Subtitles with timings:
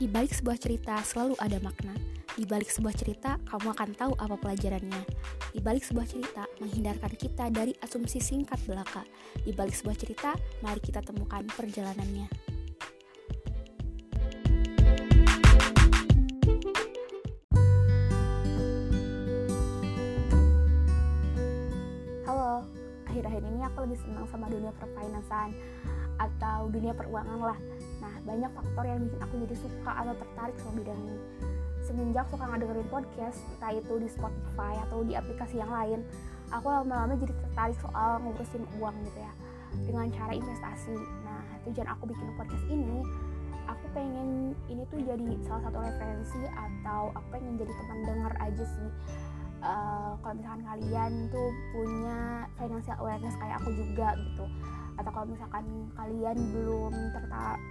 [0.00, 1.92] Di balik sebuah cerita selalu ada makna.
[2.32, 5.04] Di balik sebuah cerita, kamu akan tahu apa pelajarannya.
[5.52, 9.04] Di balik sebuah cerita, menghindarkan kita dari asumsi singkat belaka.
[9.44, 10.32] Di balik sebuah cerita,
[10.64, 12.32] mari kita temukan perjalanannya.
[22.24, 22.64] Halo,
[23.04, 25.52] akhir-akhir ini aku lebih senang sama dunia perfinansan
[26.16, 27.60] atau dunia peruangan lah
[28.00, 31.18] Nah, banyak faktor yang bikin aku jadi suka atau tertarik sama bidang ini.
[31.84, 36.00] Semenjak suka ngedengerin podcast, entah itu di Spotify atau di aplikasi yang lain,
[36.52, 39.32] aku lama-lama jadi tertarik soal ngurusin uang gitu ya,
[39.84, 40.96] dengan cara investasi.
[41.24, 43.04] Nah, tujuan aku bikin podcast ini,
[43.68, 48.64] aku pengen ini tuh jadi salah satu referensi atau aku pengen jadi teman dengar aja
[48.64, 48.90] sih.
[49.60, 54.48] Uh, kalau misalkan kalian tuh punya financial awareness kayak aku juga gitu
[55.00, 55.64] atau kalau misalkan
[55.96, 56.92] kalian belum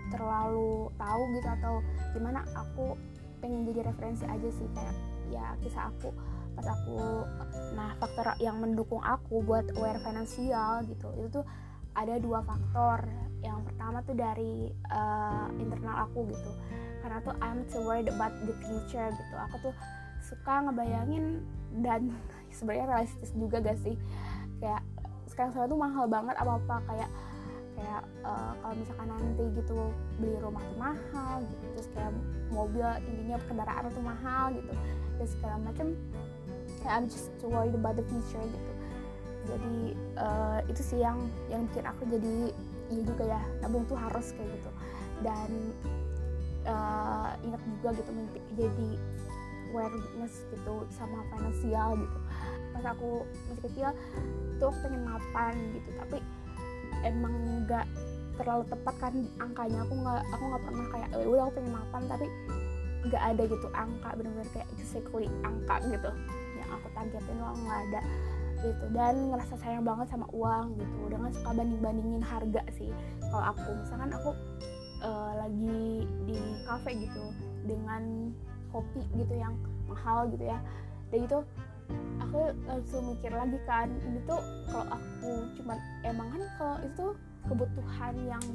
[0.10, 1.74] terlalu tahu gitu atau
[2.18, 2.98] gimana aku
[3.40, 4.96] pengen jadi referensi aja sih kayak
[5.30, 6.10] ya kisah aku
[6.60, 7.24] pas aku
[7.78, 11.08] nah faktor yang mendukung aku buat aware finansial gitu.
[11.16, 11.46] Itu tuh
[11.96, 13.08] ada dua faktor.
[13.40, 16.52] Yang pertama tuh dari uh, internal aku gitu.
[17.00, 19.36] Karena tuh I'm too worried about the future gitu.
[19.48, 19.74] Aku tuh
[20.20, 21.40] suka ngebayangin
[21.80, 22.12] dan
[22.58, 23.96] sebenarnya realistis juga gak sih?
[24.60, 24.84] Kayak
[25.40, 27.10] sekarang sekarang tuh mahal banget apa apa kayak
[27.80, 29.80] kayak uh, kalau misalkan nanti gitu
[30.20, 32.12] beli rumah tuh mahal gitu terus kayak
[32.52, 34.74] mobil intinya kendaraan tuh mahal gitu
[35.16, 35.88] dan segala macam
[36.84, 38.72] kayak I'm just worried about the future gitu.
[39.48, 42.36] Jadi uh, itu sih yang yang bikin aku jadi
[42.92, 44.72] iya juga ya nabung tuh harus kayak gitu.
[45.24, 45.50] Dan
[46.68, 48.90] uh, ingat juga gitu mimpi jadi
[49.72, 52.19] awareness gitu sama finansial gitu
[52.80, 53.92] pas aku masih kecil
[54.56, 55.90] tuh aku pengen mapan gitu.
[56.00, 56.18] Tapi
[57.04, 57.36] emang
[57.68, 57.86] nggak
[58.40, 59.14] terlalu tepat kan
[59.44, 59.84] angkanya.
[59.84, 62.02] Aku nggak aku nggak pernah kayak eh, udah aku pengen mapan.
[62.08, 62.26] Tapi
[63.00, 66.12] nggak ada gitu angka benar-benar kayak exactly angka gitu
[66.60, 68.02] yang aku targetin uang nggak ada
[68.64, 68.86] gitu.
[68.96, 70.98] Dan ngerasa sayang banget sama uang gitu.
[71.12, 72.92] Dengan suka banding bandingin harga sih
[73.28, 73.70] kalau aku.
[73.76, 74.32] Misalkan aku
[75.04, 77.24] uh, lagi di cafe gitu
[77.68, 78.32] dengan
[78.72, 79.56] kopi gitu yang
[79.92, 80.60] mahal gitu ya.
[81.10, 81.40] Dan itu
[82.30, 84.38] aku langsung mikir lagi kan ini tuh
[84.70, 85.74] kalau aku cuma
[86.06, 87.06] emang kan kalau itu
[87.50, 88.46] kebutuhan yang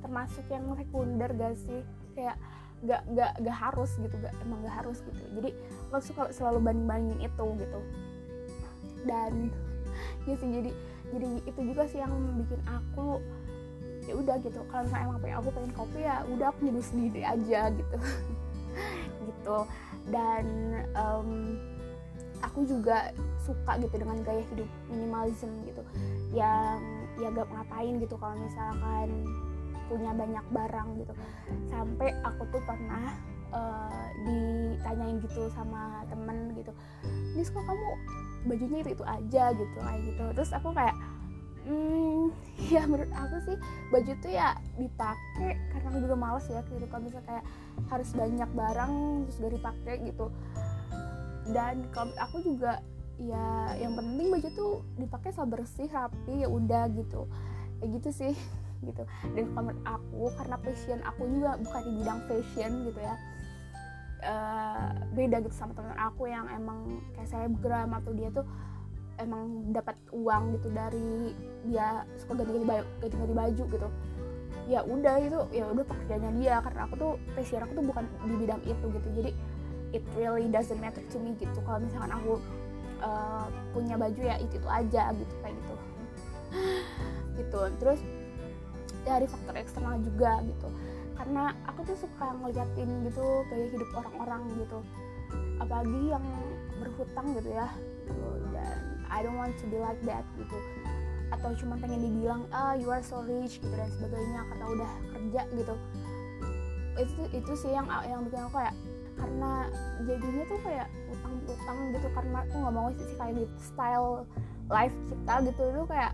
[0.00, 1.80] termasuk yang sekunder gak sih?
[2.16, 2.36] Kayak
[2.84, 5.22] gak gak gak harus gitu gak emang gak harus gitu.
[5.36, 5.50] Jadi
[5.92, 7.80] aku suka selalu banding bandingin itu gitu.
[9.04, 9.32] Dan
[10.28, 10.70] ya sih jadi
[11.12, 13.20] jadi itu juga sih yang bikin aku
[14.08, 14.60] ya udah gitu.
[14.68, 17.98] Kalau misalnya emang pengen aku pengen kopi ya udah aku nyeduh sendiri aja gitu.
[19.24, 19.58] Gitu.
[20.10, 20.44] Dan
[20.98, 21.56] um,
[22.48, 25.82] aku juga suka gitu dengan gaya hidup minimalism gitu.
[26.32, 26.80] Yang
[27.20, 29.08] ya gak ngapain gitu kalau misalkan
[29.88, 31.12] punya banyak barang gitu.
[31.68, 33.14] Sampai aku tuh pernah
[33.54, 36.72] uh, ditanyain gitu sama temen gitu
[37.38, 37.88] Nis kok kamu
[38.44, 39.44] bajunya itu itu aja?
[39.54, 40.24] gitu kayak gitu.
[40.36, 40.96] Terus aku kayak
[41.64, 42.28] hmm
[42.74, 43.56] ya menurut aku sih
[43.88, 46.84] baju tuh ya dipakai karena aku juga males ya gitu.
[46.88, 47.44] Kalau misalnya kayak
[47.90, 48.92] harus banyak barang
[49.26, 50.26] terus gak dipakai gitu
[51.52, 52.80] dan kalau aku juga
[53.20, 57.28] ya yang penting baju tuh dipakai selalu bersih rapi ya udah gitu.
[57.80, 58.34] Kayak gitu sih
[58.88, 59.02] gitu.
[59.34, 63.14] Dan kalau aku karena passion aku juga bukan di bidang fashion gitu ya
[64.24, 68.46] uh, beda gitu sama teman aku yang emang kayak saya selebgram atau dia tuh
[69.20, 71.30] emang dapat uang gitu dari
[71.70, 73.88] dia suka ganti-ganti baju ganti-ganti baju gitu.
[74.64, 78.36] Ya udah itu ya udah pekerjaannya dia karena aku tuh passion aku tuh bukan di
[78.42, 79.08] bidang itu gitu.
[79.22, 79.30] Jadi
[79.94, 81.54] it really doesn't matter to me gitu.
[81.62, 82.42] Kalau misalkan aku
[82.98, 85.74] uh, punya baju ya itu itu aja gitu kayak gitu.
[87.34, 87.60] Gitu.
[87.82, 88.00] Terus
[89.02, 90.68] dari faktor eksternal juga gitu.
[91.14, 94.78] Karena aku tuh suka ngeliatin gitu gaya hidup orang-orang gitu.
[95.58, 96.26] Apalagi yang
[96.82, 97.70] berhutang gitu ya.
[98.06, 98.26] Gitu.
[98.54, 100.58] dan I don't want to be like that gitu.
[101.34, 104.46] Atau cuma pengen dibilang ah you are so rich gitu dan sebagainya.
[104.46, 105.74] Karena udah kerja gitu.
[106.94, 108.74] Itu itu sih yang yang bikin aku kayak
[109.14, 109.70] karena
[110.04, 114.10] jadinya tuh kayak utang-utang gitu karena aku nggak mau sih kayak gitu style
[114.68, 115.62] life kita gitu.
[115.70, 116.12] Itu kayak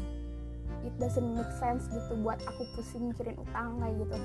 [0.85, 4.17] it doesn't make sense gitu buat aku pusing mikirin utang kayak gitu.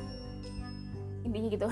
[1.25, 1.67] Intinya gitu.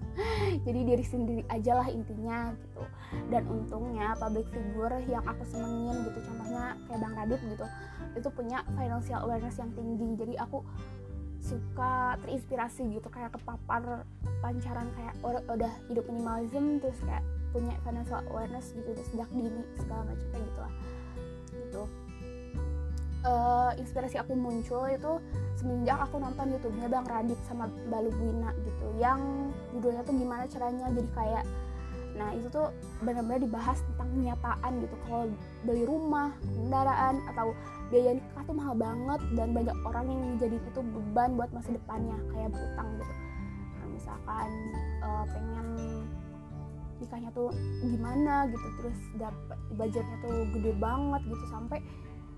[0.66, 2.82] Jadi diri sendiri aja lah intinya gitu.
[3.30, 7.66] Dan untungnya public figure yang aku senengin gitu contohnya kayak Bang Radit gitu
[8.14, 10.08] itu punya financial awareness yang tinggi.
[10.14, 10.62] Jadi aku
[11.44, 14.08] suka terinspirasi gitu kayak kepapar
[14.40, 17.20] pancaran kayak udah hidup minimalism terus kayak
[17.52, 20.72] punya financial awareness gitu terus sejak dini segala macam kayak gitu lah
[21.54, 21.82] gitu.
[23.24, 25.12] Uh, inspirasi aku muncul itu
[25.56, 30.92] semenjak aku nonton YouTube-nya Bang Radit sama Balu Buina gitu yang judulnya tuh gimana caranya
[30.92, 31.44] jadi kayak
[32.14, 32.70] nah itu tuh
[33.02, 34.94] benar-benar dibahas tentang kenyataan gitu.
[35.06, 35.26] Kalau
[35.66, 37.50] beli rumah kendaraan atau
[37.90, 42.16] biaya nikah tuh mahal banget dan banyak orang yang menjadi itu beban buat masa depannya
[42.30, 43.14] kayak berutang gitu.
[43.74, 44.50] Nah, misalkan
[45.02, 45.66] uh, pengen
[47.02, 47.50] nikahnya tuh
[47.82, 51.82] gimana gitu terus dapat budgetnya tuh gede banget gitu sampai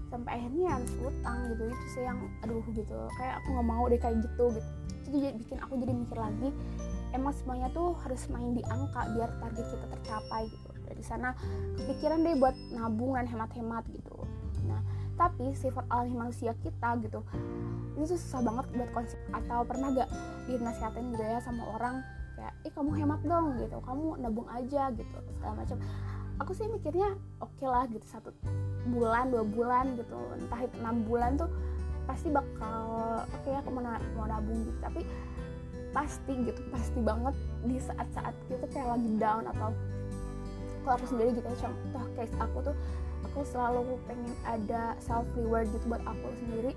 [0.06, 1.62] sampai akhirnya harus utang gitu.
[1.68, 2.98] Itu sih yang aduh gitu.
[3.20, 4.70] Kayak aku nggak mau deh kayak gitu gitu.
[5.06, 6.48] Itu jadi bikin aku jadi mikir lagi
[7.12, 10.68] emang semuanya tuh harus main di angka biar target kita tercapai gitu.
[10.86, 11.34] Dari sana
[11.76, 14.16] kepikiran deh buat nabung dan hemat-hemat gitu.
[14.66, 14.80] Nah
[15.16, 17.24] tapi sifat alami manusia kita gitu
[17.96, 19.18] itu tuh susah banget buat konsep.
[19.32, 20.10] Atau pernah gak
[20.44, 22.04] dinasihatin gitu ya sama orang
[22.36, 23.76] kayak eh kamu hemat dong gitu.
[23.80, 25.80] Kamu nabung aja gitu segala macam.
[26.44, 28.28] Aku sih mikirnya oke okay lah gitu satu
[28.92, 30.20] bulan dua bulan gitu.
[30.36, 31.48] Entah itu enam bulan tuh
[32.04, 33.82] pasti bakal oke okay, aku mau,
[34.20, 34.78] mau nabung gitu.
[34.84, 35.00] Tapi
[35.96, 37.32] pasti gitu pasti banget
[37.64, 39.72] di saat-saat gitu kayak lagi down atau
[40.84, 41.48] kalau aku sendiri gitu.
[41.56, 42.76] Contoh case aku tuh
[43.24, 46.72] aku selalu pengen ada self reward gitu buat aku sendiri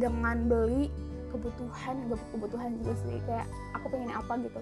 [0.00, 0.88] dengan beli
[1.28, 1.96] kebutuhan
[2.32, 3.46] kebutuhan juga sih kayak
[3.76, 4.60] aku pengen apa gitu.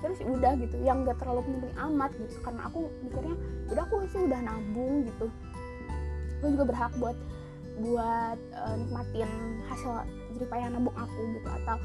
[0.00, 3.36] Terus udah gitu yang gak terlalu penting amat gitu karena aku mikirnya
[3.70, 5.26] udah aku sih udah nabung gitu.
[6.42, 7.16] Aku juga berhak buat
[7.80, 9.30] buat uh, nikmatin
[9.72, 10.04] hasil
[10.36, 11.80] jadi payah nabung aku gitu atau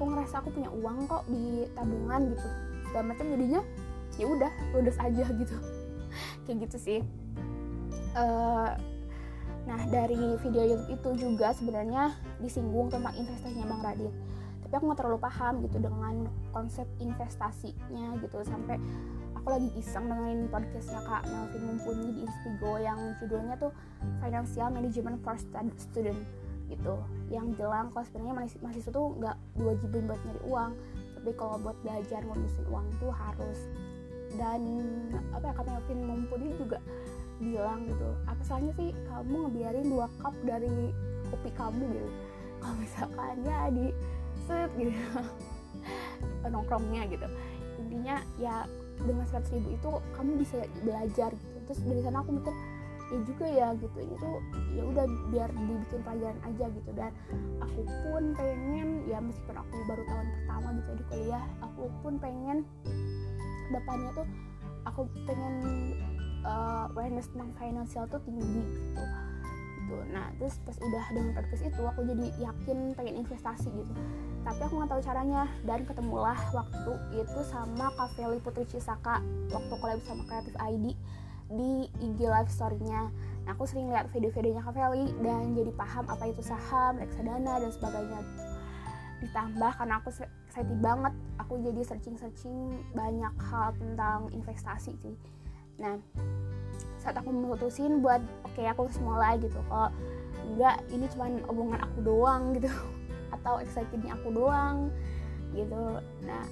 [0.00, 2.48] aku ngerasa aku punya uang kok di tabungan gitu.
[2.88, 3.60] Segala macam jadinya
[4.16, 5.56] ya udah ludes aja gitu.
[6.48, 6.98] Kayak gitu sih.
[8.16, 8.72] Uh,
[9.68, 14.14] nah dari video YouTube itu juga sebenarnya disinggung tentang investasinya Bang Radit.
[14.64, 16.14] Tapi aku nggak terlalu paham gitu dengan
[16.56, 18.40] konsep investasinya gitu.
[18.40, 18.80] Sampai
[19.36, 23.76] aku lagi iseng dengerin podcastnya kak Melvin Mumpuni di Inspigo yang judulnya tuh
[24.24, 25.36] Financial Management for
[25.76, 26.39] Student
[26.70, 26.94] gitu.
[27.28, 30.72] Yang bilang kalau sebenarnya mahasiswa tuh nggak diwajibin buat nyari uang.
[31.20, 33.58] Tapi kalau buat belajar ngurusin uang tuh harus
[34.38, 34.62] dan
[35.34, 36.78] apa ya kak Melvin Mumpuni juga
[37.42, 40.94] bilang gitu apa salahnya sih kamu ngebiarin dua cup dari
[41.34, 42.10] kopi kamu gitu?
[42.60, 43.86] Kalau misalkan ya di
[44.46, 44.94] set gitu.
[46.52, 47.26] Nongkrongnya gitu.
[47.80, 48.68] Intinya ya
[49.00, 51.58] dengan seratus ribu itu kamu bisa belajar gitu.
[51.70, 52.54] Terus dari sana aku mikir
[53.10, 53.96] ya juga ya gitu.
[53.98, 54.36] Ini tuh
[54.74, 55.04] ya udah
[55.34, 56.90] biar dibikin pelajaran aja gitu.
[56.94, 57.10] Dan
[57.58, 62.58] aku pun pengen ya meskipun aku baru tahun pertama gitu di kuliah aku pun pengen
[63.70, 64.26] depannya tuh
[64.86, 65.54] aku pengen
[66.46, 69.02] uh, awareness tentang financial tuh tinggi gitu.
[69.90, 69.96] Gitu.
[70.14, 73.92] Nah terus pas udah dengan podcast itu aku jadi yakin pengen investasi gitu.
[74.40, 75.50] Tapi aku nggak tahu caranya.
[75.66, 79.18] Dan ketemulah waktu itu sama Kaveli Putri Cisaka
[79.50, 80.86] waktu collab sama Creative ID
[81.50, 83.10] di IG live story-nya.
[83.44, 88.22] Nah, aku sering lihat video-videonya Kaveli dan jadi paham apa itu saham, reksadana dan sebagainya.
[89.20, 90.14] Ditambah karena aku
[90.46, 91.12] excited banget
[91.42, 95.16] aku jadi searching-searching banyak hal tentang investasi sih.
[95.82, 95.98] Nah
[97.00, 99.88] saat aku memutusin buat oke okay, aku harus mulai gitu kalau
[100.52, 102.70] enggak ini cuma omongan aku doang gitu.
[103.34, 104.94] Atau excitednya aku doang
[105.52, 105.98] gitu.
[106.22, 106.44] Nah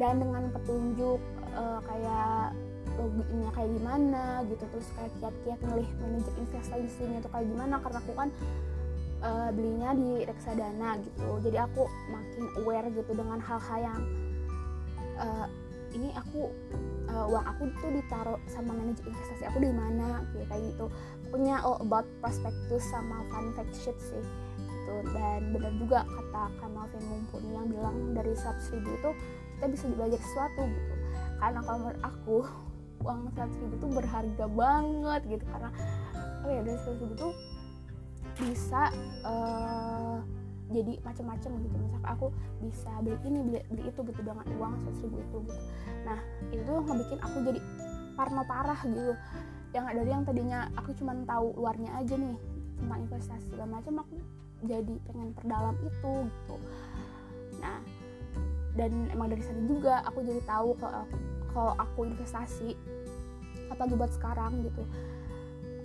[0.00, 1.20] dan dengan petunjuk
[1.52, 2.56] uh, kayak
[2.98, 8.12] loginnya kayak gimana gitu terus kayak kiat-kiat milih manajer investasinya itu kayak gimana karena aku
[8.12, 8.28] kan
[9.22, 11.28] uh, belinya di reksadana gitu.
[11.48, 14.00] Jadi aku makin aware gitu dengan hal-hal yang
[15.16, 15.46] uh,
[15.92, 16.48] ini aku
[17.08, 20.86] uh, uang aku tuh ditaruh sama manajer investasi aku di mana gitu kayak gitu.
[21.32, 24.24] Punya all about prospectus sama fun fact sheet sih
[24.60, 24.94] gitu.
[25.14, 29.10] Dan benar juga kata Kamal Mumpuni yang bilang dari 100 ribu itu
[29.56, 30.94] kita bisa belajar sesuatu gitu.
[31.38, 32.36] Karena kalau menurut aku
[33.02, 35.44] uang 100 ribu tuh berharga banget gitu.
[35.50, 35.70] Karena
[36.46, 37.32] oh ya dari 100 ribu tuh
[38.40, 38.88] bisa
[39.26, 40.18] uh,
[40.72, 41.76] jadi macam-macam gitu.
[41.76, 42.26] Misalkan aku
[42.64, 45.60] bisa beli ini beli, beli itu gitu dengan uang seratus ribu itu gitu.
[46.08, 46.18] Nah
[46.48, 47.60] itu tuh ngebikin aku jadi
[48.16, 49.14] parno parah gitu.
[49.72, 52.36] Yang dari yang tadinya aku cuma tahu luarnya aja nih
[52.80, 54.16] tentang investasi segala macam aku
[54.66, 56.56] jadi pengen perdalam itu gitu.
[57.60, 57.78] Nah
[58.72, 61.04] dan emang dari sana juga aku jadi tahu kalau
[61.52, 62.74] kalau aku investasi
[63.72, 64.82] apalagi buat sekarang gitu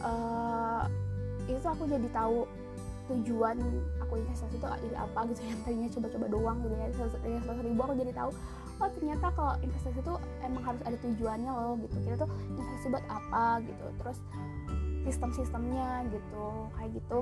[0.04, 0.84] uh,
[1.48, 2.44] itu aku jadi tahu
[3.08, 3.56] tujuan
[4.04, 5.42] aku investasi itu jadi apa gitu.
[5.50, 6.88] Yang tadinya coba-coba doang gitu ya
[7.24, 8.32] dari seratus ribu aku jadi tahu
[8.78, 10.14] oh ternyata kalau investasi itu
[10.46, 11.96] emang harus ada tujuannya loh gitu.
[12.04, 14.18] Kita tuh investasi buat apa gitu terus
[15.08, 16.46] sistem-sistemnya gitu
[16.76, 17.18] kayak gitu.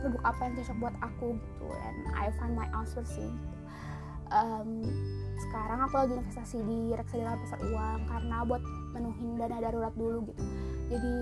[0.00, 3.56] Produk apa yang cocok buat aku gitu and I find my answer sih gitu.
[4.30, 4.86] Um,
[5.50, 8.62] sekarang aku lagi investasi di reksadana pasar uang karena buat
[8.94, 10.42] menuhin dana darurat dulu gitu.
[10.90, 11.12] Jadi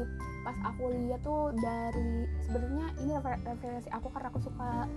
[0.44, 4.88] pas aku lihat tuh dari sebenarnya ini referensi aku karena aku suka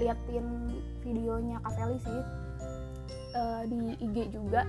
[0.00, 0.46] liatin
[1.04, 2.20] videonya Kak Feli sih
[3.36, 4.64] uh, di IG juga.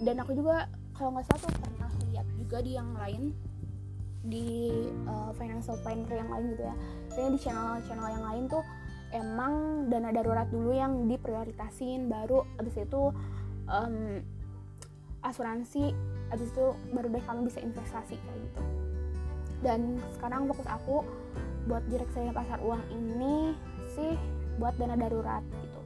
[0.00, 3.22] Dan aku juga kalau nggak salah tuh pernah lihat juga di yang lain
[4.26, 4.72] di
[5.06, 6.74] uh, financial planner yang lain gitu ya.
[7.14, 8.64] Jadi di channel-channel yang lain tuh
[9.14, 13.14] emang dana darurat dulu yang diprioritasin baru abis itu
[13.70, 14.22] um,
[15.22, 15.94] asuransi
[16.30, 18.62] abis itu baru deh kamu bisa investasi kayak gitu.
[19.62, 21.06] Dan sekarang fokus aku
[21.66, 23.54] buat di reksadana pasar uang ini
[23.94, 24.14] sih
[24.58, 25.80] buat dana darurat gitu.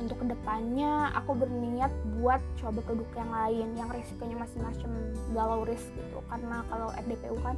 [0.00, 4.88] Untuk ke depannya aku berniat buat coba produk yang lain yang risikonya masing-masing
[5.36, 6.24] gak low risk gitu.
[6.28, 7.56] Karena kalau RDPU kan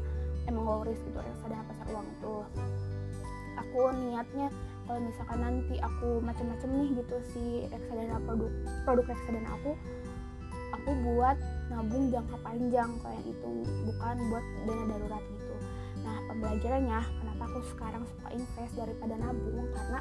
[0.51, 1.19] emang low risk gitu.
[1.23, 2.35] Reksadana pasar uang itu
[3.63, 4.49] aku niatnya
[4.85, 8.53] kalau misalkan nanti aku macam-macam nih gitu si reksadana produk
[8.83, 9.73] produk reksadana aku
[10.75, 11.39] aku buat
[11.71, 13.53] nabung jangka panjang kayak yang itu
[13.87, 15.55] bukan buat dana darurat gitu.
[16.03, 20.01] Nah pembelajarannya kenapa aku sekarang suka invest daripada nabung karena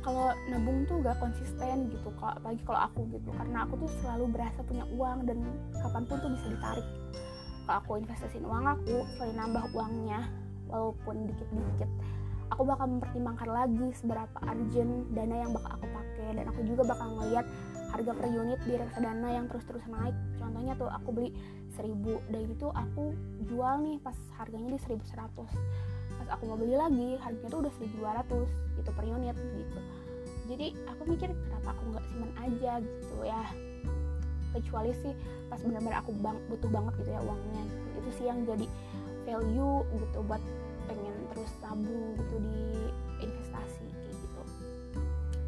[0.00, 3.30] kalau nabung tuh gak konsisten gitu kalau apalagi kalau aku gitu.
[3.36, 5.38] Karena aku tuh selalu berasa punya uang dan
[5.80, 6.86] kapan pun tuh bisa ditarik.
[7.64, 10.20] Kalau aku investasiin uang aku selain nambah uangnya
[10.70, 11.90] walaupun dikit-dikit
[12.50, 16.28] aku bakal mempertimbangkan lagi seberapa urgent dana yang bakal aku pakai.
[16.36, 17.46] Dan aku juga bakal ngeliat
[17.90, 20.14] harga per unit di reksadana yang terus-terus naik.
[20.38, 21.30] Contohnya tuh aku beli
[21.78, 21.94] 1000
[22.28, 23.14] dan itu aku
[23.48, 25.30] jual nih pas harganya di 1100
[26.20, 29.78] pas aku mau beli lagi harganya tuh udah 1200 gitu per unit gitu.
[30.50, 33.42] Jadi aku mikir kenapa aku nggak simpan aja gitu ya?
[34.50, 35.14] Kecuali sih
[35.48, 37.62] pas benar-benar aku bang butuh banget gitu ya uangnya.
[37.64, 37.78] Gitu.
[38.00, 38.66] itu sih yang jadi
[39.24, 40.42] value gitu buat
[41.40, 42.92] terus tabung gitu di
[43.24, 44.42] investasi kayak gitu.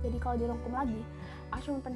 [0.08, 1.04] Jadi kalau dirangkum lagi
[1.52, 1.92] aku cuma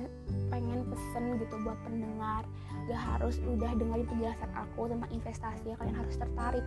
[0.52, 2.44] pengen pesen gitu buat pendengar.
[2.92, 6.66] Gak harus udah dengerin penjelasan aku tentang investasi kalian harus tertarik.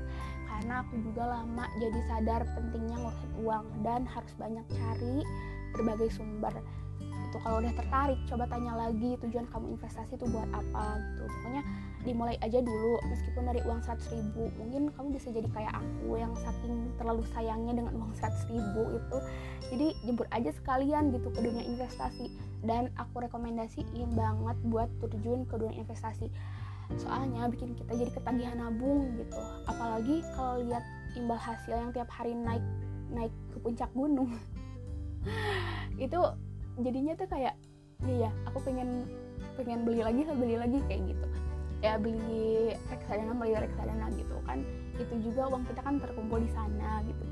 [0.49, 5.21] Karena aku juga lama jadi sadar pentingnya ngurusin uang dan harus banyak cari
[5.77, 6.51] berbagai sumber
[7.29, 11.23] itu kalau udah tertarik coba tanya lagi tujuan kamu investasi itu buat apa gitu.
[11.29, 11.63] Pokoknya
[12.01, 14.49] dimulai aja dulu meskipun dari uang 100 ribu.
[14.57, 19.17] Mungkin kamu bisa jadi kayak aku yang saking terlalu sayangnya dengan uang 100 ribu itu
[19.69, 22.33] jadi jemput aja sekalian gitu ke dunia investasi.
[22.65, 26.33] Dan aku rekomendasiin banget buat terjun ke dunia investasi.
[26.97, 29.37] Soalnya bikin kita jadi ketagihan nabung gitu.
[29.69, 30.81] Apalagi kalau lihat
[31.13, 32.65] imbal hasil yang tiap hari naik
[33.13, 34.33] naik ke puncak gunung.
[36.01, 36.17] Itu
[36.83, 37.55] jadinya tuh kayak
[38.07, 39.07] iya aku pengen
[39.59, 41.27] pengen beli lagi beli lagi kayak gitu.
[41.79, 44.63] Ya beli reksadana beli reksadana gitu kan.
[44.99, 47.23] Itu juga uang kita kan terkumpul di sana gitu.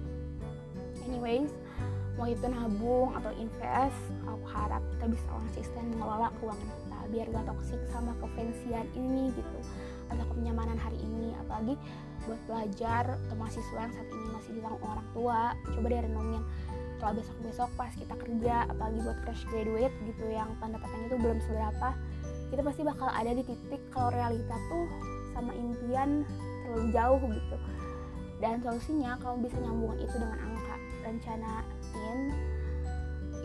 [1.07, 1.51] Anyways
[2.17, 7.45] mau itu nabung atau invest aku harap kita bisa konsisten mengelola keuangan kita biar gak
[7.45, 9.59] toksik sama kefansian ini gitu
[10.09, 11.37] atau kenyamanan hari ini.
[11.45, 11.77] Apalagi
[12.25, 15.39] buat belajar atau mahasiswa yang saat ini masih ditanggung orang tua
[15.71, 16.43] coba deh renungin
[16.97, 21.89] kalau besok-besok pas kita kerja apalagi buat fresh graduate gitu yang pendapatannya itu belum seberapa
[22.47, 24.87] kita pasti bakal ada di titik kalau realita tuh
[25.35, 26.23] sama impian
[26.63, 27.57] terlalu jauh gitu.
[28.37, 32.19] Dan solusinya kalau bisa nyambungin itu dengan angka rencanain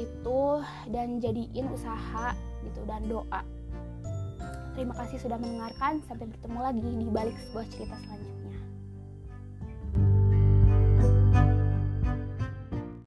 [0.00, 0.42] itu
[0.88, 3.42] dan jadiin usaha gitu dan doa.
[4.72, 8.41] Terima kasih sudah mendengarkan sampai bertemu lagi di balik sebuah cerita selanjutnya